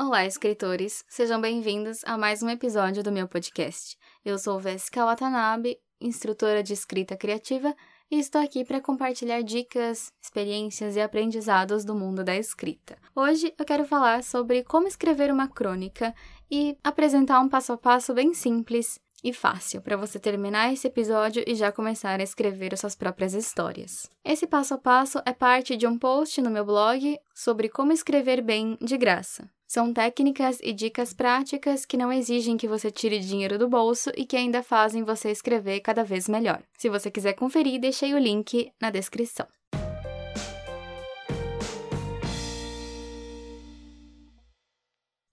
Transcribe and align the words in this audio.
Olá, 0.00 0.24
escritores! 0.24 1.04
Sejam 1.08 1.40
bem-vindos 1.40 2.04
a 2.04 2.16
mais 2.16 2.40
um 2.40 2.48
episódio 2.48 3.02
do 3.02 3.10
meu 3.10 3.26
podcast. 3.26 3.98
Eu 4.24 4.38
sou 4.38 4.60
Vesca 4.60 5.04
Watanabe, 5.04 5.76
instrutora 6.00 6.62
de 6.62 6.72
escrita 6.72 7.16
criativa, 7.16 7.74
e 8.08 8.16
estou 8.16 8.40
aqui 8.40 8.64
para 8.64 8.80
compartilhar 8.80 9.42
dicas, 9.42 10.12
experiências 10.22 10.94
e 10.94 11.00
aprendizados 11.00 11.84
do 11.84 11.96
mundo 11.96 12.22
da 12.22 12.36
escrita. 12.36 12.96
Hoje 13.12 13.52
eu 13.58 13.64
quero 13.64 13.84
falar 13.84 14.22
sobre 14.22 14.62
como 14.62 14.86
escrever 14.86 15.32
uma 15.32 15.48
crônica 15.48 16.14
e 16.48 16.78
apresentar 16.84 17.40
um 17.40 17.48
passo 17.48 17.72
a 17.72 17.76
passo 17.76 18.14
bem 18.14 18.32
simples 18.32 19.00
e 19.24 19.32
fácil 19.32 19.82
para 19.82 19.96
você 19.96 20.20
terminar 20.20 20.72
esse 20.72 20.86
episódio 20.86 21.42
e 21.44 21.56
já 21.56 21.72
começar 21.72 22.20
a 22.20 22.22
escrever 22.22 22.78
suas 22.78 22.94
próprias 22.94 23.34
histórias. 23.34 24.08
Esse 24.24 24.46
passo 24.46 24.74
a 24.74 24.78
passo 24.78 25.20
é 25.26 25.32
parte 25.32 25.76
de 25.76 25.88
um 25.88 25.98
post 25.98 26.40
no 26.40 26.50
meu 26.50 26.64
blog 26.64 27.18
sobre 27.34 27.68
como 27.68 27.90
escrever 27.90 28.40
bem 28.40 28.78
de 28.80 28.96
graça. 28.96 29.50
São 29.70 29.92
técnicas 29.92 30.58
e 30.62 30.72
dicas 30.72 31.12
práticas 31.12 31.84
que 31.84 31.98
não 31.98 32.10
exigem 32.10 32.56
que 32.56 32.66
você 32.66 32.90
tire 32.90 33.18
dinheiro 33.18 33.58
do 33.58 33.68
bolso 33.68 34.10
e 34.16 34.24
que 34.24 34.34
ainda 34.34 34.62
fazem 34.62 35.04
você 35.04 35.30
escrever 35.30 35.80
cada 35.80 36.02
vez 36.02 36.26
melhor. 36.26 36.62
Se 36.78 36.88
você 36.88 37.10
quiser 37.10 37.34
conferir, 37.34 37.78
deixei 37.78 38.14
o 38.14 38.18
link 38.18 38.72
na 38.80 38.88
descrição. 38.88 39.46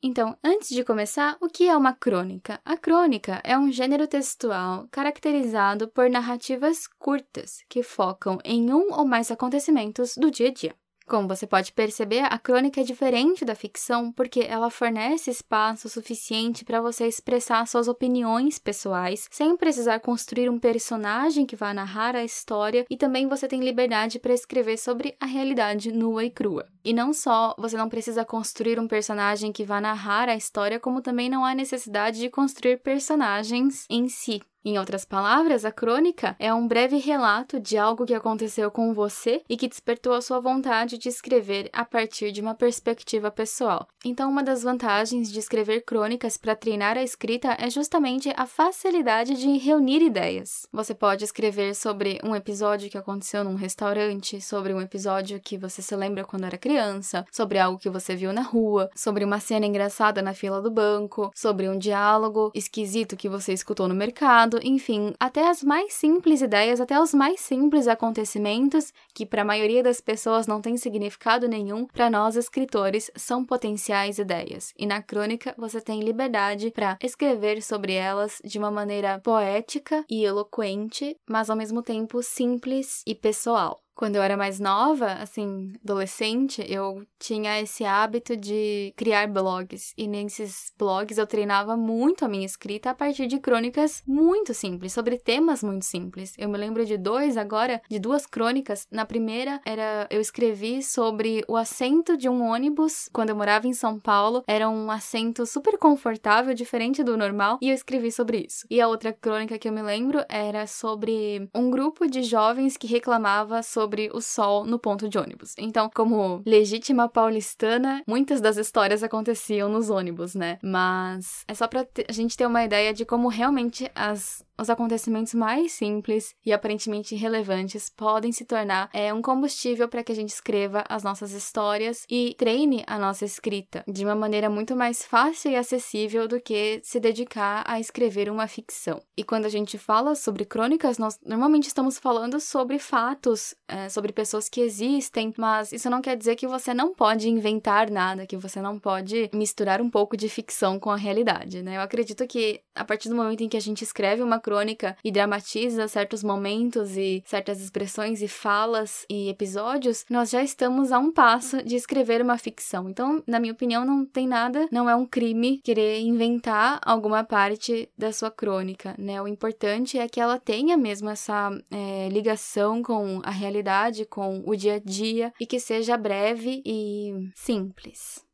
Então, 0.03 0.37
antes 0.43 0.67
de 0.67 0.83
começar, 0.83 1.37
o 1.39 1.47
que 1.47 1.69
é 1.69 1.77
uma 1.77 1.93
crônica? 1.93 2.59
A 2.65 2.75
crônica 2.75 3.41
é 3.41 3.57
um 3.57 3.71
gênero 3.71 4.05
textual 4.05 4.85
caracterizado 4.91 5.87
por 5.87 6.09
narrativas 6.09 6.87
curtas 6.99 7.63
que 7.69 7.81
focam 7.81 8.37
em 8.43 8.73
um 8.73 8.91
ou 8.91 9.07
mais 9.07 9.31
acontecimentos 9.31 10.13
do 10.17 10.29
dia 10.29 10.49
a 10.49 10.51
dia. 10.51 10.84
Como 11.07 11.27
você 11.27 11.45
pode 11.45 11.71
perceber, 11.71 12.21
a 12.21 12.39
crônica 12.39 12.81
é 12.81 12.83
diferente 12.83 13.45
da 13.45 13.53
ficção 13.53 14.11
porque 14.11 14.39
ela 14.39 14.71
fornece 14.71 15.29
espaço 15.29 15.87
suficiente 15.87 16.65
para 16.65 16.81
você 16.81 17.05
expressar 17.05 17.67
suas 17.67 17.87
opiniões 17.87 18.57
pessoais 18.57 19.27
sem 19.29 19.55
precisar 19.55 19.99
construir 19.99 20.49
um 20.49 20.57
personagem 20.57 21.45
que 21.45 21.55
vá 21.55 21.75
narrar 21.75 22.15
a 22.15 22.23
história 22.23 22.85
e 22.89 22.97
também 22.97 23.27
você 23.27 23.47
tem 23.47 23.61
liberdade 23.61 24.17
para 24.17 24.33
escrever 24.33 24.77
sobre 24.77 25.15
a 25.19 25.27
realidade 25.27 25.91
nua 25.91 26.25
e 26.25 26.31
crua. 26.31 26.67
E 26.83 26.91
não 26.91 27.13
só 27.13 27.53
você 27.55 27.77
não 27.77 27.87
precisa 27.87 28.25
construir 28.25 28.79
um 28.79 28.87
personagem 28.87 29.51
que 29.51 29.63
vá 29.63 29.79
narrar 29.79 30.27
a 30.27 30.35
história, 30.35 30.79
como 30.79 31.03
também 31.03 31.29
não 31.29 31.45
há 31.45 31.53
necessidade 31.53 32.19
de 32.19 32.29
construir 32.31 32.77
personagens 32.77 33.85
em 33.91 34.09
si. 34.09 34.41
Em 34.67 34.79
outras 34.79 35.05
palavras, 35.05 35.63
a 35.63 35.71
crônica 35.71 36.35
é 36.39 36.51
um 36.51 36.67
breve 36.67 36.97
relato 36.97 37.59
de 37.59 37.77
algo 37.77 38.03
que 38.03 38.15
aconteceu 38.15 38.71
com 38.71 38.95
você 38.95 39.43
e 39.47 39.55
que 39.55 39.67
despertou 39.67 40.13
a 40.13 40.21
sua 40.21 40.39
vontade 40.39 40.97
de 40.97 41.07
escrever 41.07 41.69
a 41.71 41.85
partir 41.85 42.31
de 42.31 42.41
uma 42.41 42.55
perspectiva 42.55 43.29
pessoal. 43.29 43.87
Então, 44.03 44.27
uma 44.27 44.41
das 44.41 44.63
vantagens 44.63 45.31
de 45.31 45.37
escrever 45.37 45.81
crônicas 45.81 46.35
para 46.35 46.55
treinar 46.55 46.97
a 46.97 47.03
escrita 47.03 47.55
é 47.59 47.69
justamente 47.69 48.33
a 48.35 48.47
facilidade 48.47 49.35
de 49.35 49.55
reunir 49.59 50.01
ideias. 50.01 50.65
Você 50.73 50.95
pode 50.95 51.23
escrever 51.23 51.75
sobre 51.75 52.19
um 52.23 52.35
episódio 52.35 52.89
que 52.89 52.97
aconteceu 52.97 53.43
num 53.43 53.53
restaurante, 53.53 54.41
sobre 54.41 54.73
um 54.73 54.81
episódio 54.81 55.39
que 55.39 55.59
você 55.59 55.83
se 55.83 55.95
lembra 55.95 56.25
quando 56.25 56.45
era 56.45 56.57
criança, 56.57 57.23
sobre 57.31 57.59
algo 57.59 57.77
que 57.77 57.89
você 57.89 58.15
viu 58.15 58.33
na 58.33 58.41
rua, 58.41 58.89
sobre 58.95 59.23
uma 59.23 59.39
cena 59.39 59.67
engraçada 59.67 60.23
na 60.23 60.33
fila 60.33 60.59
do 60.59 60.71
banco, 60.71 61.29
sobre 61.35 61.69
um 61.69 61.77
diálogo 61.77 62.51
esquisito 62.55 63.15
que 63.15 63.29
você 63.29 63.53
escutou 63.53 63.87
no 63.87 63.93
mercado 63.93 64.54
enfim, 64.63 65.13
até 65.19 65.47
as 65.47 65.63
mais 65.63 65.93
simples 65.93 66.41
ideias, 66.41 66.81
até 66.81 66.99
os 66.99 67.13
mais 67.13 67.39
simples 67.39 67.87
acontecimentos, 67.87 68.91
que 69.13 69.25
para 69.25 69.41
a 69.41 69.45
maioria 69.45 69.83
das 69.83 70.01
pessoas 70.01 70.47
não 70.47 70.61
tem 70.61 70.77
significado 70.77 71.47
nenhum, 71.47 71.85
para 71.85 72.09
nós 72.09 72.35
escritores 72.35 73.11
são 73.15 73.45
potenciais 73.45 74.17
ideias. 74.17 74.73
E 74.77 74.85
na 74.85 75.01
crônica 75.01 75.53
você 75.57 75.79
tem 75.79 76.01
liberdade 76.01 76.71
para 76.71 76.97
escrever 77.01 77.61
sobre 77.61 77.93
elas 77.93 78.41
de 78.43 78.57
uma 78.57 78.71
maneira 78.71 79.19
poética 79.19 80.03
e 80.09 80.23
eloquente, 80.23 81.15
mas 81.29 81.49
ao 81.49 81.55
mesmo 81.55 81.81
tempo 81.81 82.21
simples 82.21 83.01
e 83.05 83.13
pessoal. 83.13 83.84
Quando 83.95 84.17
eu 84.17 84.21
era 84.21 84.35
mais 84.35 84.59
nova, 84.59 85.13
assim, 85.13 85.71
adolescente, 85.81 86.61
eu 86.67 87.05
tinha 87.17 87.61
esse 87.61 87.85
hábito 87.85 88.35
de 88.35 88.93
criar 88.97 89.25
blogs. 89.27 89.93
E 89.97 90.05
nesses 90.05 90.73
blogs 90.77 91.17
eu 91.17 91.25
treinava 91.25 91.77
muito 91.77 92.25
a 92.25 92.27
minha 92.27 92.45
escrita 92.45 92.89
a 92.89 92.93
partir 92.93 93.25
de 93.25 93.39
crônicas 93.39 94.03
muito 94.05 94.53
simples, 94.53 94.91
sobre 94.91 95.17
temas 95.17 95.63
muito 95.63 95.85
simples. 95.85 96.33
Eu 96.37 96.49
me 96.49 96.57
lembro 96.57 96.85
de 96.85 96.97
dois 96.97 97.37
agora, 97.37 97.81
de 97.89 97.97
duas 97.97 98.25
crônicas. 98.25 98.85
Na 98.91 99.05
primeira 99.05 99.61
era 99.65 100.07
eu 100.09 100.19
escrevi 100.19 100.83
sobre 100.83 101.45
o 101.47 101.55
assento 101.55 102.17
de 102.17 102.27
um 102.27 102.43
ônibus 102.43 103.09
quando 103.13 103.29
eu 103.29 103.35
morava 103.35 103.65
em 103.65 103.73
São 103.73 103.97
Paulo. 103.97 104.43
Era 104.45 104.69
um 104.69 104.91
assento 104.91 105.45
super 105.45 105.77
confortável, 105.77 106.53
diferente 106.53 107.01
do 107.01 107.15
normal, 107.15 107.57
e 107.61 107.69
eu 107.69 107.75
escrevi 107.75 108.11
sobre 108.11 108.45
isso. 108.45 108.65
E 108.69 108.81
a 108.81 108.89
outra 108.89 109.13
crônica 109.13 109.57
que 109.57 109.69
eu 109.69 109.73
me 109.73 109.81
lembro 109.81 110.23
era 110.27 110.67
sobre 110.67 111.49
um 111.55 111.71
grupo 111.71 112.07
de 112.07 112.23
jovens 112.23 112.75
que 112.75 112.87
reclamava 112.87 113.63
sobre 113.63 113.84
sobre 113.85 114.09
o 114.13 114.21
sol 114.21 114.65
no 114.65 114.79
ponto 114.79 115.07
de 115.07 115.17
ônibus. 115.17 115.53
Então, 115.57 115.89
como 115.93 116.41
legítima 116.45 117.07
paulistana, 117.07 118.01
muitas 118.07 118.41
das 118.41 118.57
histórias 118.57 119.03
aconteciam 119.03 119.69
nos 119.69 119.89
ônibus, 119.89 120.33
né? 120.33 120.57
Mas 120.63 121.43
é 121.47 121.53
só 121.53 121.67
pra 121.67 121.85
a 122.07 122.11
gente 122.11 122.35
ter 122.35 122.47
uma 122.47 122.63
ideia 122.63 122.93
de 122.93 123.05
como 123.05 123.27
realmente 123.27 123.89
as 123.93 124.43
os 124.57 124.69
acontecimentos 124.69 125.33
mais 125.33 125.71
simples 125.73 126.33
e 126.45 126.53
aparentemente 126.53 127.15
irrelevantes 127.15 127.89
podem 127.89 128.31
se 128.31 128.45
tornar 128.45 128.89
é, 128.93 129.13
um 129.13 129.21
combustível 129.21 129.87
para 129.87 130.03
que 130.03 130.11
a 130.11 130.15
gente 130.15 130.29
escreva 130.29 130.83
as 130.87 131.03
nossas 131.03 131.31
histórias 131.31 132.05
e 132.09 132.35
treine 132.37 132.83
a 132.87 132.97
nossa 132.97 133.25
escrita 133.25 133.83
de 133.87 134.05
uma 134.05 134.15
maneira 134.15 134.49
muito 134.49 134.75
mais 134.75 135.03
fácil 135.03 135.51
e 135.51 135.55
acessível 135.55 136.27
do 136.27 136.39
que 136.39 136.79
se 136.83 136.99
dedicar 136.99 137.63
a 137.65 137.79
escrever 137.79 138.29
uma 138.29 138.47
ficção. 138.47 139.01
E 139.17 139.23
quando 139.23 139.45
a 139.45 139.49
gente 139.49 139.77
fala 139.77 140.15
sobre 140.15 140.45
crônicas, 140.45 140.97
nós 140.97 141.19
normalmente 141.25 141.67
estamos 141.67 141.97
falando 141.97 142.39
sobre 142.39 142.79
fatos, 142.79 143.55
é, 143.67 143.89
sobre 143.89 144.13
pessoas 144.13 144.47
que 144.47 144.61
existem, 144.61 145.33
mas 145.37 145.71
isso 145.71 145.89
não 145.89 146.01
quer 146.01 146.15
dizer 146.15 146.35
que 146.35 146.47
você 146.47 146.73
não 146.73 146.93
pode 146.93 147.29
inventar 147.29 147.89
nada, 147.89 148.25
que 148.25 148.37
você 148.37 148.61
não 148.61 148.79
pode 148.79 149.29
misturar 149.33 149.81
um 149.81 149.89
pouco 149.89 150.15
de 150.15 150.29
ficção 150.29 150.79
com 150.79 150.89
a 150.89 150.95
realidade, 150.95 151.61
né? 151.61 151.77
Eu 151.77 151.81
acredito 151.81 152.25
que 152.27 152.61
a 152.73 152.83
partir 152.83 153.09
do 153.09 153.15
momento 153.15 153.41
em 153.41 153.49
que 153.49 153.57
a 153.57 153.61
gente 153.61 153.83
escreve 153.83 154.21
uma 154.21 154.39
crônica 154.45 154.95
e 155.03 155.11
dramatiza 155.11 155.87
certos 155.87 156.23
momentos 156.23 156.95
e 156.95 157.23
certas 157.25 157.59
expressões 157.59 158.21
e 158.21 158.27
falas 158.27 159.03
e 159.09 159.27
episódios, 159.27 160.05
nós 160.07 160.29
já 160.29 160.43
estamos 160.43 160.91
a 160.91 160.99
um 160.99 161.11
passo 161.11 161.63
de 161.63 161.75
escrever 161.75 162.21
uma 162.21 162.37
ficção. 162.37 162.87
Então, 162.87 163.23
na 163.25 163.39
minha 163.39 163.53
opinião, 163.53 163.83
não 163.83 164.05
tem 164.05 164.27
nada, 164.27 164.67
não 164.71 164.87
é 164.87 164.95
um 164.95 165.07
crime 165.07 165.59
querer 165.63 165.99
inventar 166.01 166.79
alguma 166.85 167.23
parte 167.23 167.89
da 167.97 168.11
sua 168.11 168.29
crônica, 168.29 168.93
né? 168.99 169.19
O 169.19 169.27
importante 169.27 169.97
é 169.97 170.07
que 170.07 170.21
ela 170.21 170.37
tenha 170.37 170.77
mesmo 170.77 171.09
essa 171.09 171.49
é, 171.71 172.07
ligação 172.09 172.83
com 172.83 173.21
a 173.23 173.31
realidade, 173.31 174.05
com 174.05 174.43
o 174.45 174.55
dia 174.55 174.75
a 174.75 174.79
dia 174.79 175.33
e 175.39 175.47
que 175.47 175.59
seja 175.59 175.97
breve 175.97 176.61
e 176.63 177.31
simples. 177.33 178.24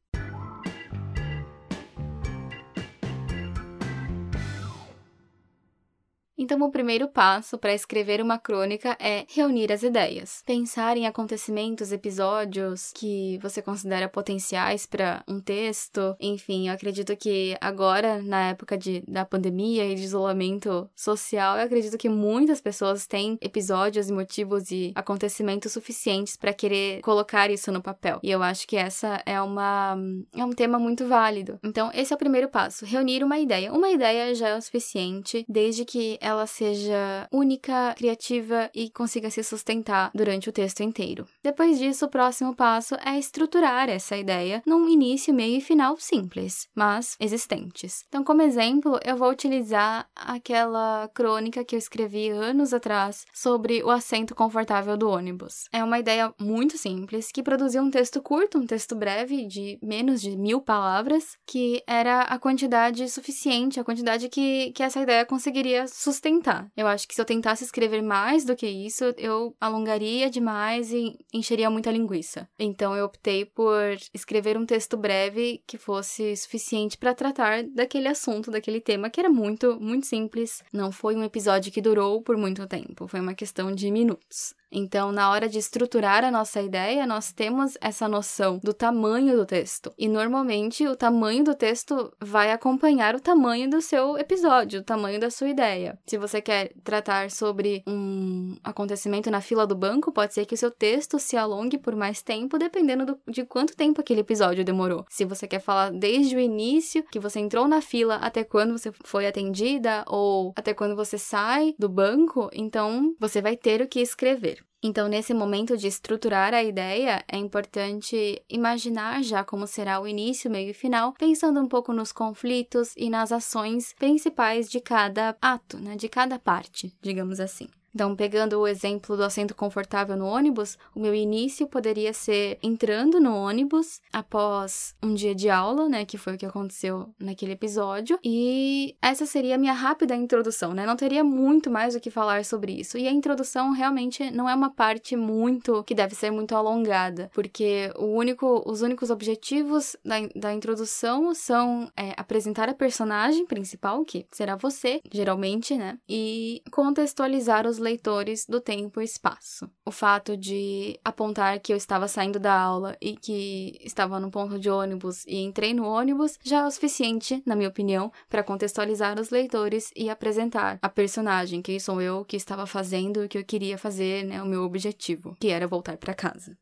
Então, 6.41 6.59
o 6.63 6.71
primeiro 6.71 7.07
passo 7.07 7.55
para 7.55 7.71
escrever 7.71 8.19
uma 8.19 8.39
crônica 8.39 8.97
é 8.99 9.25
reunir 9.29 9.71
as 9.71 9.83
ideias. 9.83 10.41
Pensar 10.43 10.97
em 10.97 11.05
acontecimentos, 11.05 11.91
episódios 11.91 12.91
que 12.95 13.37
você 13.43 13.61
considera 13.61 14.09
potenciais 14.09 14.87
para 14.87 15.23
um 15.27 15.39
texto. 15.39 16.15
Enfim, 16.19 16.67
eu 16.67 16.73
acredito 16.73 17.15
que 17.15 17.55
agora, 17.61 18.23
na 18.23 18.49
época 18.49 18.75
de, 18.75 19.03
da 19.07 19.23
pandemia 19.23 19.85
e 19.85 19.93
de 19.93 20.01
isolamento 20.01 20.89
social, 20.95 21.57
eu 21.57 21.65
acredito 21.65 21.95
que 21.95 22.09
muitas 22.09 22.59
pessoas 22.59 23.05
têm 23.05 23.37
episódios 23.39 24.09
e 24.09 24.13
motivos 24.13 24.71
e 24.71 24.93
acontecimentos 24.95 25.71
suficientes 25.71 26.35
para 26.35 26.55
querer 26.55 27.01
colocar 27.01 27.51
isso 27.51 27.71
no 27.71 27.83
papel. 27.83 28.19
E 28.23 28.31
eu 28.31 28.41
acho 28.41 28.67
que 28.67 28.77
essa 28.77 29.21
é 29.27 29.39
uma 29.39 29.95
é 30.35 30.43
um 30.43 30.53
tema 30.53 30.79
muito 30.79 31.07
válido. 31.07 31.59
Então, 31.63 31.91
esse 31.93 32.11
é 32.11 32.15
o 32.15 32.19
primeiro 32.19 32.49
passo, 32.49 32.83
reunir 32.83 33.23
uma 33.23 33.37
ideia. 33.37 33.71
Uma 33.71 33.91
ideia 33.91 34.33
já 34.33 34.47
é 34.47 34.57
o 34.57 34.61
suficiente, 34.61 35.45
desde 35.47 35.85
que 35.85 36.17
ela 36.19 36.30
ela 36.31 36.47
seja 36.47 37.27
única, 37.31 37.93
criativa 37.95 38.69
e 38.73 38.89
consiga 38.89 39.29
se 39.29 39.43
sustentar 39.43 40.11
durante 40.13 40.49
o 40.49 40.51
texto 40.51 40.81
inteiro. 40.81 41.27
Depois 41.43 41.77
disso, 41.77 42.05
o 42.05 42.09
próximo 42.09 42.55
passo 42.55 42.95
é 43.05 43.17
estruturar 43.17 43.89
essa 43.89 44.17
ideia 44.17 44.63
num 44.65 44.87
início, 44.89 45.33
meio 45.33 45.57
e 45.57 45.61
final 45.61 45.97
simples, 45.97 46.67
mas 46.73 47.15
existentes. 47.19 48.03
Então, 48.07 48.23
como 48.23 48.41
exemplo, 48.41 48.99
eu 49.05 49.15
vou 49.15 49.29
utilizar 49.29 50.07
aquela 50.15 51.09
crônica 51.13 51.63
que 51.63 51.75
eu 51.75 51.79
escrevi 51.79 52.29
anos 52.29 52.73
atrás 52.73 53.25
sobre 53.33 53.83
o 53.83 53.89
assento 53.89 54.33
confortável 54.33 54.97
do 54.97 55.09
ônibus. 55.09 55.65
É 55.71 55.83
uma 55.83 55.99
ideia 55.99 56.33
muito 56.39 56.77
simples 56.77 57.31
que 57.31 57.43
produziu 57.43 57.83
um 57.83 57.91
texto 57.91 58.21
curto, 58.21 58.57
um 58.57 58.65
texto 58.65 58.95
breve 58.95 59.45
de 59.45 59.77
menos 59.81 60.21
de 60.21 60.35
mil 60.37 60.61
palavras, 60.61 61.37
que 61.45 61.83
era 61.85 62.21
a 62.21 62.39
quantidade 62.39 63.07
suficiente, 63.09 63.79
a 63.79 63.83
quantidade 63.83 64.29
que, 64.29 64.71
que 64.71 64.81
essa 64.81 65.01
ideia 65.01 65.25
conseguiria 65.25 65.87
sustentar 65.87 66.20
posso 66.21 66.31
tentar. 66.31 66.71
Eu 66.77 66.87
acho 66.87 67.07
que 67.07 67.15
se 67.15 67.21
eu 67.21 67.25
tentasse 67.25 67.63
escrever 67.63 68.01
mais 68.01 68.45
do 68.45 68.55
que 68.55 68.67
isso, 68.67 69.03
eu 69.17 69.55
alongaria 69.59 70.29
demais 70.29 70.93
e 70.93 71.17
encheria 71.33 71.69
muita 71.69 71.91
linguiça. 71.91 72.47
Então 72.59 72.95
eu 72.95 73.05
optei 73.05 73.45
por 73.45 73.97
escrever 74.13 74.57
um 74.57 74.65
texto 74.65 74.95
breve 74.95 75.63
que 75.67 75.77
fosse 75.77 76.35
suficiente 76.37 76.97
para 76.97 77.15
tratar 77.15 77.63
daquele 77.63 78.07
assunto, 78.07 78.51
daquele 78.51 78.79
tema 78.79 79.09
que 79.09 79.19
era 79.19 79.29
muito, 79.29 79.79
muito 79.81 80.05
simples. 80.05 80.63
Não 80.71 80.91
foi 80.91 81.15
um 81.15 81.23
episódio 81.23 81.71
que 81.71 81.81
durou 81.81 82.21
por 82.21 82.37
muito 82.37 82.67
tempo, 82.67 83.07
foi 83.07 83.19
uma 83.19 83.33
questão 83.33 83.73
de 83.73 83.89
minutos. 83.89 84.53
Então, 84.71 85.11
na 85.11 85.29
hora 85.29 85.49
de 85.49 85.59
estruturar 85.59 86.23
a 86.23 86.31
nossa 86.31 86.61
ideia, 86.61 87.05
nós 87.05 87.33
temos 87.33 87.77
essa 87.81 88.07
noção 88.07 88.57
do 88.63 88.73
tamanho 88.73 89.35
do 89.35 89.45
texto. 89.45 89.93
E 89.97 90.07
normalmente 90.07 90.87
o 90.87 90.95
tamanho 90.95 91.43
do 91.43 91.53
texto 91.53 92.11
vai 92.21 92.51
acompanhar 92.51 93.13
o 93.13 93.19
tamanho 93.19 93.69
do 93.69 93.81
seu 93.81 94.17
episódio, 94.17 94.79
o 94.79 94.83
tamanho 94.83 95.19
da 95.19 95.29
sua 95.29 95.49
ideia. 95.49 95.99
Se 96.11 96.17
você 96.17 96.41
quer 96.41 96.73
tratar 96.83 97.31
sobre 97.31 97.83
um 97.87 98.57
acontecimento 98.65 99.31
na 99.31 99.39
fila 99.39 99.65
do 99.65 99.73
banco, 99.73 100.11
pode 100.11 100.33
ser 100.33 100.45
que 100.45 100.55
o 100.55 100.57
seu 100.57 100.69
texto 100.69 101.17
se 101.17 101.37
alongue 101.37 101.77
por 101.77 101.95
mais 101.95 102.21
tempo, 102.21 102.57
dependendo 102.57 103.05
do, 103.05 103.19
de 103.29 103.45
quanto 103.45 103.77
tempo 103.77 104.01
aquele 104.01 104.19
episódio 104.19 104.65
demorou. 104.65 105.05
Se 105.07 105.23
você 105.23 105.47
quer 105.47 105.61
falar 105.61 105.89
desde 105.89 106.35
o 106.35 106.39
início, 106.41 107.01
que 107.09 107.17
você 107.17 107.39
entrou 107.39 107.65
na 107.65 107.79
fila 107.79 108.15
até 108.15 108.43
quando 108.43 108.77
você 108.77 108.91
foi 109.05 109.25
atendida, 109.25 110.03
ou 110.05 110.51
até 110.57 110.73
quando 110.73 110.97
você 110.97 111.17
sai 111.17 111.73
do 111.79 111.87
banco, 111.87 112.49
então 112.51 113.15
você 113.17 113.41
vai 113.41 113.55
ter 113.55 113.81
o 113.81 113.87
que 113.87 114.01
escrever. 114.01 114.61
Então, 114.83 115.07
nesse 115.07 115.31
momento 115.33 115.77
de 115.77 115.87
estruturar 115.87 116.55
a 116.55 116.63
ideia, 116.63 117.23
é 117.31 117.37
importante 117.37 118.41
imaginar 118.49 119.23
já 119.23 119.43
como 119.43 119.67
será 119.67 119.99
o 119.99 120.07
início, 120.07 120.49
meio 120.49 120.71
e 120.71 120.73
final, 120.73 121.13
pensando 121.13 121.59
um 121.59 121.67
pouco 121.67 121.93
nos 121.93 122.11
conflitos 122.11 122.93
e 122.97 123.07
nas 123.09 123.31
ações 123.31 123.93
principais 123.93 124.69
de 124.69 124.81
cada 124.81 125.37
ato, 125.39 125.77
né, 125.77 125.95
de 125.95 126.09
cada 126.09 126.39
parte, 126.39 126.91
digamos 126.99 127.39
assim. 127.39 127.67
Então, 127.93 128.15
pegando 128.15 128.59
o 128.59 128.67
exemplo 128.67 129.17
do 129.17 129.23
assento 129.23 129.53
confortável 129.53 130.15
no 130.15 130.25
ônibus, 130.25 130.77
o 130.95 130.99
meu 130.99 131.13
início 131.13 131.67
poderia 131.67 132.13
ser 132.13 132.57
entrando 132.63 133.19
no 133.19 133.35
ônibus 133.35 134.01
após 134.13 134.95
um 135.03 135.13
dia 135.13 135.35
de 135.35 135.49
aula, 135.49 135.89
né, 135.89 136.05
que 136.05 136.17
foi 136.17 136.35
o 136.35 136.37
que 136.37 136.45
aconteceu 136.45 137.13
naquele 137.19 137.51
episódio, 137.51 138.17
e 138.23 138.95
essa 139.01 139.25
seria 139.25 139.55
a 139.55 139.57
minha 139.57 139.73
rápida 139.73 140.15
introdução, 140.15 140.73
né? 140.73 140.85
Não 140.85 140.95
teria 140.95 141.23
muito 141.23 141.69
mais 141.69 141.95
o 141.95 141.99
que 141.99 142.09
falar 142.09 142.45
sobre 142.45 142.71
isso. 142.71 142.97
E 142.97 143.07
a 143.07 143.11
introdução 143.11 143.71
realmente 143.71 144.31
não 144.31 144.49
é 144.49 144.55
uma 144.55 144.69
parte 144.69 145.15
muito 145.15 145.83
que 145.83 145.95
deve 145.95 146.15
ser 146.15 146.31
muito 146.31 146.55
alongada, 146.55 147.29
porque 147.33 147.91
o 147.97 148.05
único, 148.05 148.63
os 148.65 148.81
únicos 148.81 149.09
objetivos 149.09 149.95
da, 150.03 150.15
da 150.35 150.53
introdução 150.53 151.33
são 151.33 151.91
é, 151.97 152.13
apresentar 152.15 152.69
a 152.69 152.73
personagem 152.73 153.45
principal, 153.45 154.03
que 154.05 154.25
será 154.31 154.55
você, 154.55 155.01
geralmente, 155.11 155.75
né, 155.75 155.97
e 156.07 156.61
contextualizar 156.71 157.67
os 157.67 157.80
leitores 157.81 158.45
do 158.47 158.61
tempo 158.61 159.01
e 159.01 159.03
espaço. 159.03 159.69
O 159.85 159.91
fato 159.91 160.37
de 160.37 160.97
apontar 161.03 161.59
que 161.59 161.73
eu 161.73 161.77
estava 161.77 162.07
saindo 162.07 162.39
da 162.39 162.57
aula 162.57 162.95
e 163.01 163.17
que 163.17 163.77
estava 163.83 164.19
no 164.19 164.31
ponto 164.31 164.57
de 164.57 164.69
ônibus 164.69 165.25
e 165.25 165.37
entrei 165.39 165.73
no 165.73 165.85
ônibus 165.85 166.39
já 166.43 166.61
é 166.61 166.65
o 166.65 166.71
suficiente, 166.71 167.43
na 167.45 167.55
minha 167.55 167.69
opinião, 167.69 168.11
para 168.29 168.43
contextualizar 168.43 169.19
os 169.19 169.29
leitores 169.29 169.91
e 169.95 170.09
apresentar 170.09 170.79
a 170.81 170.87
personagem, 170.87 171.61
quem 171.61 171.79
sou 171.79 172.01
eu, 172.01 172.19
o 172.19 172.25
que 172.25 172.37
estava 172.37 172.65
fazendo, 172.65 173.23
o 173.23 173.27
que 173.27 173.37
eu 173.37 173.43
queria 173.43 173.77
fazer, 173.77 174.23
né, 174.23 174.41
o 174.41 174.45
meu 174.45 174.63
objetivo, 174.63 175.35
que 175.39 175.49
era 175.49 175.67
voltar 175.67 175.97
para 175.97 176.13
casa. 176.13 176.55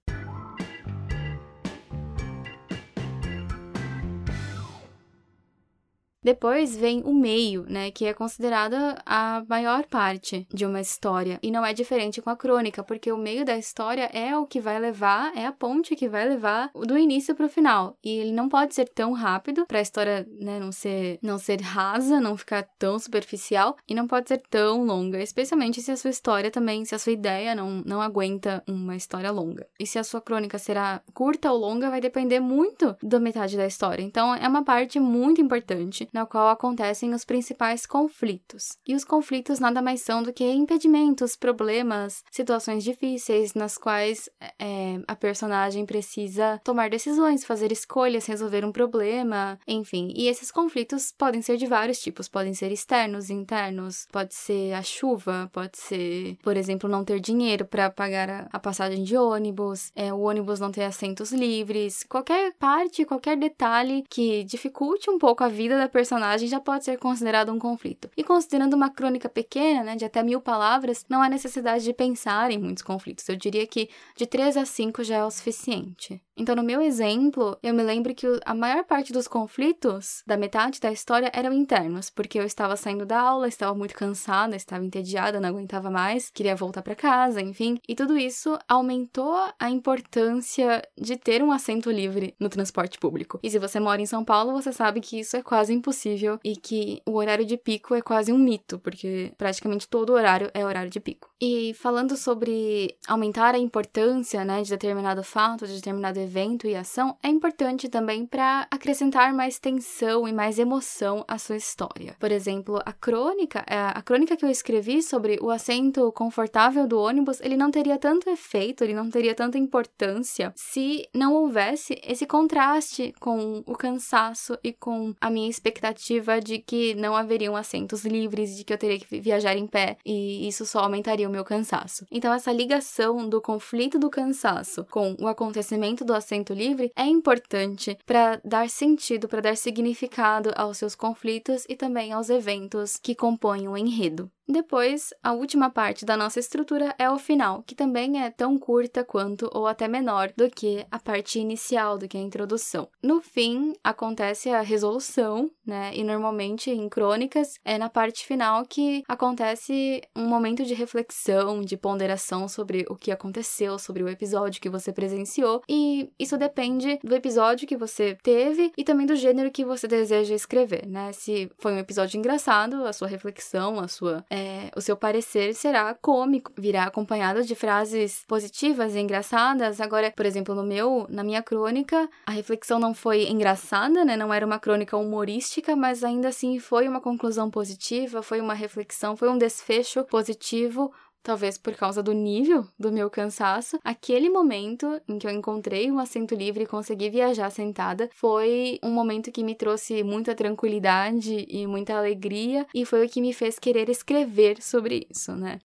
Depois 6.29 6.77
vem 6.77 7.01
o 7.03 7.11
meio, 7.11 7.65
né, 7.67 7.89
que 7.89 8.05
é 8.05 8.13
considerada 8.13 9.01
a 9.03 9.43
maior 9.49 9.83
parte 9.87 10.45
de 10.53 10.63
uma 10.63 10.79
história. 10.79 11.39
E 11.41 11.49
não 11.49 11.65
é 11.65 11.73
diferente 11.73 12.21
com 12.21 12.29
a 12.29 12.35
crônica, 12.35 12.83
porque 12.83 13.11
o 13.11 13.17
meio 13.17 13.43
da 13.43 13.57
história 13.57 14.07
é 14.13 14.37
o 14.37 14.45
que 14.45 14.61
vai 14.61 14.79
levar, 14.79 15.35
é 15.35 15.47
a 15.47 15.51
ponte 15.51 15.95
que 15.95 16.07
vai 16.07 16.29
levar 16.29 16.69
do 16.75 16.95
início 16.95 17.33
para 17.33 17.47
o 17.47 17.49
final. 17.49 17.97
E 18.03 18.11
ele 18.11 18.31
não 18.31 18.47
pode 18.47 18.75
ser 18.75 18.87
tão 18.89 19.11
rápido 19.11 19.65
para 19.65 19.79
a 19.79 19.81
história, 19.81 20.23
né, 20.39 20.59
não 20.59 20.71
ser 20.71 21.17
não 21.23 21.39
ser 21.39 21.61
rasa, 21.61 22.21
não 22.21 22.37
ficar 22.37 22.61
tão 22.77 22.99
superficial 22.99 23.75
e 23.87 23.95
não 23.95 24.05
pode 24.07 24.27
ser 24.27 24.43
tão 24.51 24.85
longa, 24.85 25.19
especialmente 25.23 25.81
se 25.81 25.91
a 25.91 25.97
sua 25.97 26.11
história 26.11 26.51
também, 26.51 26.85
se 26.85 26.93
a 26.93 26.99
sua 26.99 27.13
ideia 27.13 27.55
não 27.55 27.81
não 27.83 28.03
aguenta 28.03 28.63
uma 28.67 28.95
história 28.95 29.31
longa. 29.31 29.65
E 29.79 29.87
se 29.87 29.97
a 29.97 30.03
sua 30.03 30.21
crônica 30.21 30.59
será 30.59 31.01
curta 31.11 31.51
ou 31.51 31.57
longa 31.57 31.89
vai 31.89 31.99
depender 31.99 32.39
muito 32.39 32.95
da 33.01 33.19
metade 33.19 33.57
da 33.57 33.65
história. 33.65 34.03
Então 34.03 34.35
é 34.35 34.47
uma 34.47 34.63
parte 34.63 34.99
muito 34.99 35.41
importante 35.41 36.07
na 36.19 36.25
qual 36.25 36.49
acontecem 36.49 37.13
os 37.13 37.23
principais 37.23 37.85
conflitos. 37.85 38.77
E 38.85 38.93
os 38.93 39.05
conflitos 39.05 39.59
nada 39.59 39.81
mais 39.81 40.01
são 40.01 40.21
do 40.21 40.33
que 40.33 40.43
impedimentos, 40.43 41.35
problemas, 41.35 42.23
situações 42.29 42.83
difíceis 42.83 43.53
nas 43.53 43.77
quais 43.77 44.29
é, 44.59 44.99
a 45.07 45.15
personagem 45.15 45.85
precisa 45.85 46.59
tomar 46.63 46.89
decisões, 46.89 47.45
fazer 47.45 47.71
escolhas, 47.71 48.25
resolver 48.25 48.65
um 48.65 48.71
problema, 48.71 49.57
enfim. 49.65 50.11
E 50.15 50.27
esses 50.27 50.51
conflitos 50.51 51.13
podem 51.17 51.41
ser 51.41 51.55
de 51.55 51.65
vários 51.65 52.01
tipos, 52.01 52.27
podem 52.27 52.53
ser 52.53 52.71
externos, 52.71 53.29
internos, 53.29 54.05
pode 54.11 54.35
ser 54.35 54.73
a 54.73 54.83
chuva, 54.83 55.49
pode 55.53 55.77
ser, 55.77 56.37
por 56.43 56.57
exemplo, 56.57 56.89
não 56.89 57.05
ter 57.05 57.21
dinheiro 57.21 57.65
para 57.65 57.89
pagar 57.89 58.49
a, 58.51 58.59
passagem 58.59 59.03
de 59.03 59.15
ônibus, 59.15 59.91
é, 59.95 60.13
o 60.13 60.19
ônibus 60.19 60.59
não 60.59 60.71
ter 60.71 60.83
assentos 60.83 61.31
livres, 61.31 62.03
qualquer 62.03 62.53
parte, 62.59 63.05
qualquer 63.05 63.37
detalhe 63.37 64.03
que 64.09 64.43
dificulte 64.43 65.09
um 65.09 65.17
pouco 65.17 65.43
a 65.43 65.47
vida 65.47 65.77
da 65.77 65.87
personagem 65.99 66.47
já 66.47 66.61
pode 66.61 66.85
ser 66.85 66.97
considerado 66.97 67.51
um 67.51 67.59
conflito. 67.59 68.09
E 68.15 68.23
considerando 68.23 68.73
uma 68.73 68.89
crônica 68.89 69.27
pequena, 69.27 69.83
né, 69.83 69.95
de 69.97 70.05
até 70.05 70.23
mil 70.23 70.39
palavras, 70.39 71.05
não 71.09 71.21
há 71.21 71.27
necessidade 71.27 71.83
de 71.83 71.93
pensar 71.93 72.51
em 72.51 72.57
muitos 72.57 72.81
conflitos. 72.81 73.27
Eu 73.27 73.35
diria 73.35 73.67
que 73.67 73.89
de 74.15 74.25
três 74.25 74.55
a 74.55 74.65
cinco 74.65 75.03
já 75.03 75.17
é 75.17 75.25
o 75.25 75.29
suficiente. 75.29 76.21
Então, 76.39 76.55
no 76.55 76.63
meu 76.63 76.81
exemplo, 76.81 77.57
eu 77.61 77.73
me 77.73 77.83
lembro 77.83 78.15
que 78.15 78.25
a 78.45 78.55
maior 78.55 78.85
parte 78.85 79.11
dos 79.11 79.27
conflitos 79.27 80.23
da 80.25 80.37
metade 80.37 80.79
da 80.79 80.89
história 80.89 81.29
eram 81.33 81.51
internos, 81.51 82.09
porque 82.09 82.39
eu 82.39 82.45
estava 82.45 82.77
saindo 82.77 83.05
da 83.05 83.19
aula, 83.19 83.45
estava 83.45 83.75
muito 83.75 83.93
cansada, 83.93 84.55
estava 84.55 84.85
entediada, 84.85 85.41
não 85.41 85.49
aguentava 85.49 85.91
mais, 85.91 86.29
queria 86.29 86.55
voltar 86.55 86.81
para 86.81 86.95
casa, 86.95 87.41
enfim. 87.41 87.77
E 87.85 87.93
tudo 87.93 88.17
isso 88.17 88.57
aumentou 88.69 89.35
a 89.59 89.69
importância 89.69 90.81
de 90.97 91.17
ter 91.17 91.43
um 91.43 91.51
assento 91.51 91.91
livre 91.91 92.33
no 92.39 92.47
transporte 92.47 92.97
público. 92.97 93.37
E 93.43 93.49
se 93.49 93.59
você 93.59 93.77
mora 93.77 94.01
em 94.01 94.05
São 94.05 94.23
Paulo, 94.23 94.53
você 94.53 94.71
sabe 94.71 95.01
que 95.01 95.19
isso 95.19 95.35
é 95.35 95.43
quase 95.43 95.73
impossível 95.73 96.39
e 96.41 96.55
que 96.55 97.01
o 97.05 97.15
horário 97.15 97.45
de 97.45 97.57
pico 97.57 97.93
é 97.93 98.01
quase 98.01 98.31
um 98.31 98.37
mito, 98.37 98.79
porque 98.79 99.33
praticamente 99.37 99.89
todo 99.89 100.13
horário 100.13 100.49
é 100.53 100.65
horário 100.65 100.89
de 100.89 101.01
pico. 101.01 101.29
E 101.41 101.73
falando 101.73 102.15
sobre 102.15 102.95
aumentar 103.07 103.55
a 103.55 103.59
importância, 103.59 104.45
né, 104.45 104.61
de 104.61 104.69
determinado 104.69 105.21
fato, 105.21 105.67
de 105.67 105.75
determinado 105.75 106.17
evento, 106.19 106.28
evento 106.29 106.67
e 106.67 106.75
ação 106.75 107.17
é 107.23 107.27
importante 107.27 107.89
também 107.89 108.23
para 108.23 108.67
acrescentar 108.69 109.33
mais 109.33 109.57
tensão 109.57 110.27
e 110.27 110.31
mais 110.31 110.59
emoção 110.59 111.25
à 111.27 111.39
sua 111.39 111.57
história. 111.57 112.15
Por 112.19 112.31
exemplo, 112.31 112.79
a 112.85 112.93
crônica, 112.93 113.65
é, 113.67 113.77
a 113.77 114.01
crônica 114.03 114.37
que 114.37 114.45
eu 114.45 114.49
escrevi 114.49 115.01
sobre 115.01 115.39
o 115.41 115.49
assento 115.49 116.11
confortável 116.11 116.85
do 116.87 116.99
ônibus, 116.99 117.41
ele 117.41 117.57
não 117.57 117.71
teria 117.71 117.97
tanto 117.97 118.29
efeito, 118.29 118.83
ele 118.83 118.93
não 118.93 119.09
teria 119.09 119.33
tanta 119.33 119.57
importância 119.57 120.53
se 120.55 121.09
não 121.13 121.33
houvesse 121.33 121.99
esse 122.03 122.27
contraste 122.27 123.13
com 123.19 123.63
o 123.65 123.73
cansaço 123.75 124.57
e 124.63 124.71
com 124.71 125.15
a 125.19 125.31
minha 125.31 125.49
expectativa 125.49 126.39
de 126.39 126.59
que 126.59 126.93
não 126.93 127.15
haveriam 127.15 127.55
assentos 127.55 128.05
livres, 128.05 128.55
de 128.55 128.63
que 128.63 128.71
eu 128.71 128.77
teria 128.77 128.99
que 128.99 129.19
viajar 129.19 129.57
em 129.57 129.65
pé 129.65 129.97
e 130.05 130.47
isso 130.47 130.65
só 130.65 130.79
aumentaria 130.79 131.27
o 131.27 131.31
meu 131.31 131.43
cansaço. 131.43 132.05
Então 132.11 132.31
essa 132.31 132.51
ligação 132.51 133.27
do 133.27 133.41
conflito 133.41 133.97
do 133.97 134.11
cansaço 134.11 134.85
com 134.91 135.15
o 135.19 135.27
acontecimento 135.27 136.05
do 136.05 136.13
assento 136.19 136.53
livre 136.53 136.91
é 136.95 137.05
importante 137.05 137.97
para 138.05 138.39
dar 138.45 138.69
sentido, 138.69 139.27
para 139.27 139.41
dar 139.41 139.57
significado 139.57 140.51
aos 140.55 140.77
seus 140.77 140.95
conflitos 140.95 141.65
e 141.67 141.75
também 141.75 142.13
aos 142.13 142.29
eventos 142.29 142.97
que 142.97 143.15
compõem 143.15 143.67
o 143.67 143.75
enredo. 143.75 144.31
Depois, 144.51 145.13
a 145.21 145.31
última 145.31 145.69
parte 145.69 146.03
da 146.03 146.17
nossa 146.17 146.39
estrutura 146.39 146.95
é 146.97 147.07
o 147.07 147.19
final, 147.19 147.61
que 147.61 147.75
também 147.75 148.23
é 148.23 148.31
tão 148.31 148.57
curta 148.57 149.03
quanto 149.03 149.47
ou 149.53 149.67
até 149.67 149.87
menor 149.87 150.33
do 150.35 150.49
que 150.49 150.83
a 150.89 150.97
parte 150.97 151.37
inicial, 151.37 151.99
do 151.99 152.07
que 152.07 152.17
a 152.17 152.21
introdução. 152.21 152.89
No 153.03 153.21
fim, 153.21 153.73
acontece 153.83 154.49
a 154.49 154.61
resolução, 154.61 155.51
né? 155.63 155.91
E 155.93 156.03
normalmente 156.03 156.71
em 156.71 156.89
crônicas 156.89 157.59
é 157.63 157.77
na 157.77 157.89
parte 157.89 158.25
final 158.25 158.65
que 158.65 159.03
acontece 159.07 160.01
um 160.15 160.25
momento 160.25 160.65
de 160.65 160.73
reflexão, 160.73 161.61
de 161.61 161.77
ponderação 161.77 162.47
sobre 162.47 162.87
o 162.89 162.95
que 162.95 163.11
aconteceu, 163.11 163.77
sobre 163.77 164.01
o 164.01 164.09
episódio 164.09 164.59
que 164.59 164.69
você 164.69 164.91
presenciou, 164.91 165.61
e 165.69 166.09
isso 166.17 166.37
depende 166.39 166.99
do 167.03 167.13
episódio 167.13 167.67
que 167.67 167.77
você 167.77 168.17
teve 168.23 168.71
e 168.75 168.83
também 168.83 169.05
do 169.05 169.15
gênero 169.15 169.51
que 169.51 169.63
você 169.63 169.87
deseja 169.87 170.33
escrever, 170.33 170.87
né? 170.87 171.11
Se 171.13 171.51
foi 171.59 171.73
um 171.73 171.77
episódio 171.77 172.17
engraçado, 172.17 172.83
a 172.85 172.93
sua 172.93 173.07
reflexão, 173.07 173.79
a 173.79 173.87
sua 173.87 174.25
é, 174.27 174.38
é, 174.39 174.71
o 174.75 174.81
seu 174.81 174.95
parecer 174.95 175.53
será 175.53 175.93
cômico, 175.93 176.51
virá 176.57 176.83
acompanhado 176.85 177.43
de 177.43 177.55
frases 177.55 178.23
positivas 178.27 178.95
e 178.95 178.99
engraçadas. 178.99 179.81
Agora, 179.81 180.11
por 180.11 180.25
exemplo, 180.25 180.55
no 180.55 180.63
meu, 180.63 181.05
na 181.09 181.23
minha 181.23 181.43
crônica, 181.43 182.09
a 182.25 182.31
reflexão 182.31 182.79
não 182.79 182.93
foi 182.93 183.27
engraçada, 183.27 184.05
né? 184.05 184.15
Não 184.15 184.33
era 184.33 184.45
uma 184.45 184.59
crônica 184.59 184.95
humorística, 184.95 185.75
mas 185.75 186.03
ainda 186.03 186.29
assim 186.29 186.57
foi 186.59 186.87
uma 186.87 187.01
conclusão 187.01 187.49
positiva, 187.49 188.21
foi 188.21 188.39
uma 188.39 188.53
reflexão, 188.53 189.17
foi 189.17 189.29
um 189.29 189.37
desfecho 189.37 190.03
positivo 190.05 190.91
talvez 191.23 191.57
por 191.57 191.75
causa 191.75 192.01
do 192.01 192.13
nível 192.13 192.65
do 192.77 192.91
meu 192.91 193.09
cansaço, 193.09 193.79
aquele 193.83 194.29
momento 194.29 195.01
em 195.07 195.17
que 195.17 195.27
eu 195.27 195.31
encontrei 195.31 195.91
um 195.91 195.99
assento 195.99 196.35
livre 196.35 196.63
e 196.63 196.67
consegui 196.67 197.09
viajar 197.09 197.49
sentada 197.49 198.09
foi 198.13 198.79
um 198.83 198.91
momento 198.91 199.31
que 199.31 199.43
me 199.43 199.55
trouxe 199.55 200.03
muita 200.03 200.35
tranquilidade 200.35 201.45
e 201.47 201.65
muita 201.67 201.97
alegria 201.97 202.65
e 202.73 202.85
foi 202.85 203.05
o 203.05 203.09
que 203.09 203.21
me 203.21 203.33
fez 203.33 203.59
querer 203.59 203.89
escrever 203.89 204.61
sobre 204.61 205.07
isso, 205.09 205.33
né? 205.35 205.59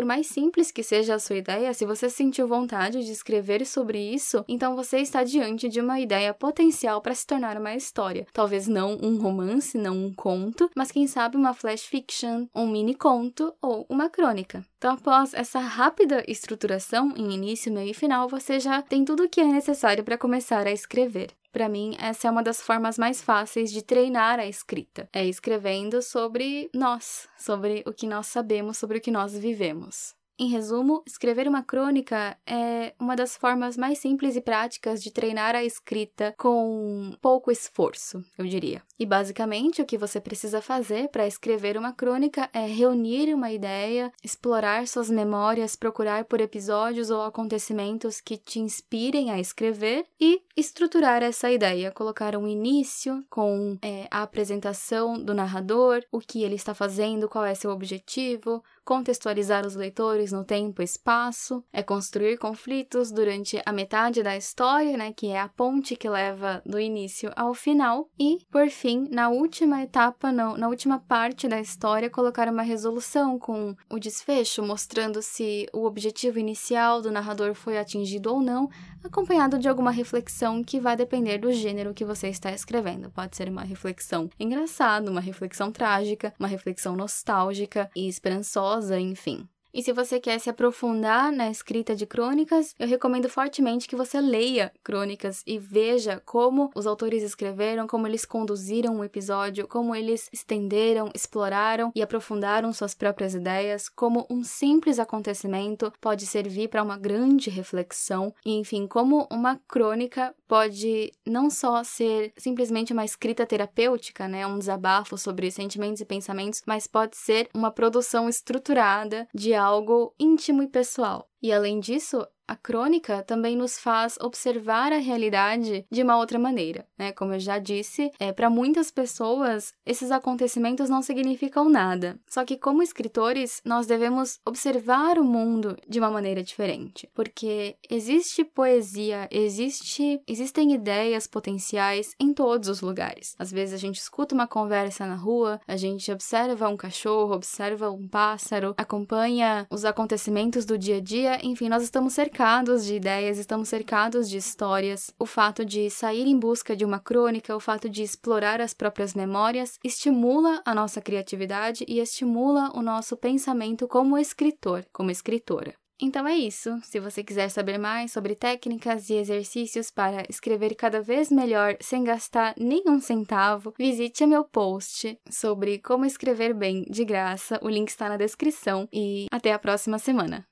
Por 0.00 0.06
mais 0.06 0.28
simples 0.28 0.70
que 0.70 0.82
seja 0.82 1.16
a 1.16 1.18
sua 1.18 1.36
ideia, 1.36 1.74
se 1.74 1.84
você 1.84 2.08
sentiu 2.08 2.48
vontade 2.48 3.04
de 3.04 3.12
escrever 3.12 3.66
sobre 3.66 3.98
isso, 3.98 4.42
então 4.48 4.74
você 4.74 5.00
está 5.00 5.22
diante 5.22 5.68
de 5.68 5.78
uma 5.78 6.00
ideia 6.00 6.32
potencial 6.32 7.02
para 7.02 7.14
se 7.14 7.26
tornar 7.26 7.58
uma 7.58 7.74
história. 7.74 8.26
Talvez 8.32 8.66
não 8.66 8.96
um 9.02 9.18
romance, 9.18 9.76
não 9.76 9.94
um 9.94 10.10
conto, 10.14 10.70
mas 10.74 10.90
quem 10.90 11.06
sabe 11.06 11.36
uma 11.36 11.52
flash 11.52 11.82
fiction, 11.82 12.46
um 12.54 12.66
mini 12.66 12.94
conto 12.94 13.52
ou 13.60 13.84
uma 13.90 14.08
crônica. 14.08 14.64
Então, 14.78 14.94
após 14.94 15.34
essa 15.34 15.58
rápida 15.60 16.24
estruturação 16.26 17.12
em 17.14 17.34
início, 17.34 17.70
meio 17.70 17.90
e 17.90 17.94
final, 17.94 18.26
você 18.26 18.58
já 18.58 18.80
tem 18.80 19.04
tudo 19.04 19.24
o 19.24 19.28
que 19.28 19.42
é 19.42 19.44
necessário 19.44 20.02
para 20.02 20.16
começar 20.16 20.66
a 20.66 20.72
escrever. 20.72 21.28
Para 21.52 21.68
mim, 21.68 21.96
essa 21.98 22.28
é 22.28 22.30
uma 22.30 22.42
das 22.42 22.60
formas 22.60 22.96
mais 22.96 23.20
fáceis 23.20 23.72
de 23.72 23.82
treinar 23.82 24.38
a 24.38 24.46
escrita. 24.46 25.08
É 25.12 25.24
escrevendo 25.24 26.00
sobre 26.00 26.70
nós, 26.72 27.28
sobre 27.36 27.82
o 27.86 27.92
que 27.92 28.06
nós 28.06 28.28
sabemos, 28.28 28.78
sobre 28.78 28.98
o 28.98 29.00
que 29.00 29.10
nós 29.10 29.36
vivemos. 29.36 30.14
Em 30.42 30.46
resumo, 30.46 31.02
escrever 31.06 31.46
uma 31.46 31.62
crônica 31.62 32.34
é 32.46 32.94
uma 32.98 33.14
das 33.14 33.36
formas 33.36 33.76
mais 33.76 33.98
simples 33.98 34.36
e 34.36 34.40
práticas 34.40 35.02
de 35.02 35.10
treinar 35.10 35.54
a 35.54 35.62
escrita 35.62 36.34
com 36.38 37.12
pouco 37.20 37.50
esforço, 37.50 38.24
eu 38.38 38.46
diria. 38.46 38.82
E 38.98 39.04
basicamente, 39.04 39.82
o 39.82 39.84
que 39.84 39.98
você 39.98 40.18
precisa 40.18 40.62
fazer 40.62 41.10
para 41.10 41.26
escrever 41.26 41.76
uma 41.76 41.92
crônica 41.92 42.48
é 42.54 42.64
reunir 42.64 43.34
uma 43.34 43.52
ideia, 43.52 44.10
explorar 44.24 44.88
suas 44.88 45.10
memórias, 45.10 45.76
procurar 45.76 46.24
por 46.24 46.40
episódios 46.40 47.10
ou 47.10 47.20
acontecimentos 47.20 48.18
que 48.18 48.38
te 48.38 48.60
inspirem 48.60 49.30
a 49.30 49.38
escrever 49.38 50.06
e 50.18 50.40
estruturar 50.56 51.22
essa 51.22 51.50
ideia, 51.50 51.90
colocar 51.90 52.34
um 52.34 52.48
início 52.48 53.22
com 53.28 53.76
é, 53.82 54.08
a 54.10 54.22
apresentação 54.22 55.22
do 55.22 55.34
narrador, 55.34 56.02
o 56.10 56.18
que 56.18 56.42
ele 56.42 56.54
está 56.54 56.72
fazendo, 56.72 57.28
qual 57.28 57.44
é 57.44 57.54
seu 57.54 57.70
objetivo, 57.70 58.62
contextualizar 58.90 59.64
os 59.64 59.76
leitores 59.76 60.32
no 60.32 60.44
tempo 60.44 60.82
e 60.82 60.84
espaço, 60.84 61.62
é 61.72 61.80
construir 61.80 62.36
conflitos 62.38 63.12
durante 63.12 63.62
a 63.64 63.70
metade 63.70 64.20
da 64.20 64.36
história, 64.36 64.96
né, 64.96 65.12
que 65.12 65.28
é 65.28 65.40
a 65.40 65.48
ponte 65.48 65.94
que 65.94 66.10
leva 66.10 66.60
do 66.66 66.76
início 66.76 67.30
ao 67.36 67.54
final, 67.54 68.10
e, 68.18 68.38
por 68.50 68.68
fim, 68.68 69.06
na 69.08 69.28
última 69.28 69.80
etapa, 69.80 70.32
não, 70.32 70.56
na 70.56 70.66
última 70.66 70.98
parte 70.98 71.46
da 71.46 71.60
história, 71.60 72.10
colocar 72.10 72.48
uma 72.48 72.62
resolução 72.62 73.38
com 73.38 73.76
o 73.88 74.00
desfecho, 74.00 74.60
mostrando 74.60 75.22
se 75.22 75.68
o 75.72 75.84
objetivo 75.84 76.40
inicial 76.40 77.00
do 77.00 77.12
narrador 77.12 77.54
foi 77.54 77.78
atingido 77.78 78.34
ou 78.34 78.42
não, 78.42 78.68
acompanhado 79.04 79.58
de 79.58 79.68
alguma 79.68 79.90
reflexão 79.90 80.62
que 80.62 80.80
vai 80.80 80.96
depender 80.96 81.38
do 81.38 81.52
gênero 81.52 81.94
que 81.94 82.04
você 82.04 82.28
está 82.28 82.52
escrevendo. 82.52 83.10
Pode 83.10 83.36
ser 83.36 83.48
uma 83.48 83.62
reflexão 83.62 84.28
engraçada, 84.38 85.10
uma 85.10 85.20
reflexão 85.20 85.72
trágica, 85.72 86.34
uma 86.38 86.48
reflexão 86.48 86.94
nostálgica 86.96 87.90
e 87.96 88.08
esperançosa, 88.08 88.79
enfim. 88.88 89.49
E 89.72 89.82
se 89.82 89.92
você 89.92 90.18
quer 90.18 90.38
se 90.40 90.50
aprofundar 90.50 91.30
na 91.30 91.50
escrita 91.50 91.94
de 91.94 92.06
crônicas, 92.06 92.74
eu 92.78 92.88
recomendo 92.88 93.28
fortemente 93.28 93.86
que 93.86 93.94
você 93.94 94.20
leia 94.20 94.72
crônicas 94.82 95.42
e 95.46 95.58
veja 95.58 96.20
como 96.24 96.70
os 96.74 96.86
autores 96.86 97.22
escreveram, 97.22 97.86
como 97.86 98.06
eles 98.06 98.24
conduziram 98.24 98.98
o 98.98 99.04
episódio, 99.04 99.68
como 99.68 99.94
eles 99.94 100.28
estenderam, 100.32 101.10
exploraram 101.14 101.92
e 101.94 102.02
aprofundaram 102.02 102.72
suas 102.72 102.94
próprias 102.94 103.34
ideias, 103.34 103.88
como 103.88 104.26
um 104.28 104.42
simples 104.42 104.98
acontecimento 104.98 105.92
pode 106.00 106.26
servir 106.26 106.68
para 106.68 106.82
uma 106.82 106.98
grande 106.98 107.48
reflexão, 107.48 108.34
e 108.44 108.56
enfim, 108.56 108.86
como 108.86 109.28
uma 109.30 109.60
crônica 109.68 110.34
pode 110.48 111.12
não 111.24 111.48
só 111.48 111.84
ser 111.84 112.32
simplesmente 112.36 112.92
uma 112.92 113.04
escrita 113.04 113.46
terapêutica, 113.46 114.26
né, 114.26 114.44
um 114.44 114.58
desabafo 114.58 115.16
sobre 115.16 115.48
sentimentos 115.50 116.00
e 116.00 116.04
pensamentos, 116.04 116.60
mas 116.66 116.88
pode 116.88 117.16
ser 117.16 117.48
uma 117.54 117.70
produção 117.70 118.28
estruturada 118.28 119.28
de 119.32 119.54
algo 119.60 120.14
íntimo 120.18 120.62
e 120.62 120.68
pessoal. 120.68 121.28
E 121.42 121.52
além 121.52 121.80
disso, 121.80 122.26
a 122.50 122.56
crônica 122.56 123.22
também 123.22 123.56
nos 123.56 123.78
faz 123.78 124.16
observar 124.20 124.92
a 124.92 124.98
realidade 124.98 125.86
de 125.88 126.02
uma 126.02 126.16
outra 126.16 126.36
maneira, 126.36 126.84
né? 126.98 127.12
Como 127.12 127.32
eu 127.32 127.38
já 127.38 127.60
disse, 127.60 128.10
é, 128.18 128.32
para 128.32 128.50
muitas 128.50 128.90
pessoas 128.90 129.72
esses 129.86 130.10
acontecimentos 130.10 130.90
não 130.90 131.00
significam 131.00 131.68
nada. 131.68 132.18
Só 132.26 132.44
que 132.44 132.58
como 132.58 132.82
escritores, 132.82 133.62
nós 133.64 133.86
devemos 133.86 134.40
observar 134.44 135.16
o 135.16 135.22
mundo 135.22 135.76
de 135.88 136.00
uma 136.00 136.10
maneira 136.10 136.42
diferente, 136.42 137.08
porque 137.14 137.76
existe 137.88 138.42
poesia, 138.42 139.28
existe, 139.30 140.20
existem 140.26 140.72
ideias 140.72 141.28
potenciais 141.28 142.16
em 142.18 142.34
todos 142.34 142.68
os 142.68 142.80
lugares. 142.80 143.36
Às 143.38 143.52
vezes 143.52 143.74
a 143.74 143.78
gente 143.78 144.00
escuta 144.00 144.34
uma 144.34 144.48
conversa 144.48 145.06
na 145.06 145.14
rua, 145.14 145.60
a 145.68 145.76
gente 145.76 146.10
observa 146.10 146.68
um 146.68 146.76
cachorro, 146.76 147.32
observa 147.32 147.92
um 147.92 148.08
pássaro, 148.08 148.74
acompanha 148.76 149.68
os 149.70 149.84
acontecimentos 149.84 150.64
do 150.64 150.76
dia 150.76 150.96
a 150.96 151.00
dia, 151.00 151.38
enfim, 151.46 151.68
nós 151.68 151.84
estamos 151.84 152.12
cercados 152.12 152.39
cercados 152.40 152.86
de 152.86 152.94
ideias, 152.94 153.36
estamos 153.36 153.68
cercados 153.68 154.26
de 154.26 154.38
histórias. 154.38 155.12
O 155.18 155.26
fato 155.26 155.62
de 155.62 155.90
sair 155.90 156.26
em 156.26 156.38
busca 156.38 156.74
de 156.74 156.86
uma 156.86 156.98
crônica, 156.98 157.54
o 157.54 157.60
fato 157.60 157.86
de 157.86 158.02
explorar 158.02 158.62
as 158.62 158.72
próprias 158.72 159.12
memórias, 159.12 159.78
estimula 159.84 160.62
a 160.64 160.74
nossa 160.74 161.02
criatividade 161.02 161.84
e 161.86 162.00
estimula 162.00 162.72
o 162.74 162.80
nosso 162.80 163.14
pensamento 163.14 163.86
como 163.86 164.16
escritor, 164.16 164.86
como 164.90 165.10
escritora. 165.10 165.74
Então 166.00 166.26
é 166.26 166.34
isso. 166.34 166.80
Se 166.82 166.98
você 166.98 167.22
quiser 167.22 167.50
saber 167.50 167.76
mais 167.76 168.10
sobre 168.10 168.34
técnicas 168.34 169.10
e 169.10 169.16
exercícios 169.16 169.90
para 169.90 170.24
escrever 170.30 170.74
cada 170.74 171.02
vez 171.02 171.30
melhor 171.30 171.76
sem 171.78 172.02
gastar 172.02 172.54
nenhum 172.56 173.02
centavo, 173.02 173.74
visite 173.78 174.24
meu 174.24 174.44
post 174.44 175.18
sobre 175.28 175.78
como 175.78 176.06
escrever 176.06 176.54
bem 176.54 176.86
de 176.88 177.04
graça. 177.04 177.60
O 177.62 177.68
link 177.68 177.88
está 177.88 178.08
na 178.08 178.16
descrição 178.16 178.88
e 178.90 179.26
até 179.30 179.52
a 179.52 179.58
próxima 179.58 179.98
semana. 179.98 180.49